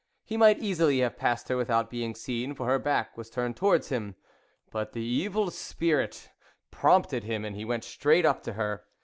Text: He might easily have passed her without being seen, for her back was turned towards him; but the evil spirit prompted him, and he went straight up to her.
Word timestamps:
He 0.25 0.35
might 0.35 0.57
easily 0.57 0.97
have 1.01 1.15
passed 1.15 1.47
her 1.49 1.55
without 1.55 1.91
being 1.91 2.15
seen, 2.15 2.55
for 2.55 2.65
her 2.65 2.79
back 2.79 3.15
was 3.15 3.29
turned 3.29 3.55
towards 3.55 3.89
him; 3.89 4.15
but 4.71 4.93
the 4.93 5.03
evil 5.03 5.51
spirit 5.51 6.31
prompted 6.71 7.23
him, 7.23 7.45
and 7.45 7.55
he 7.55 7.65
went 7.65 7.83
straight 7.83 8.25
up 8.25 8.41
to 8.45 8.53
her. 8.53 8.85